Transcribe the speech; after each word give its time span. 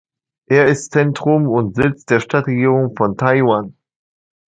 Er 0.47 0.65
ist 0.65 0.93
Zentrum 0.93 1.47
und 1.47 1.75
Sitz 1.75 2.05
der 2.05 2.19
Stadtregierung 2.21 2.95
von 2.97 3.17
Taiyuan. 3.17 3.77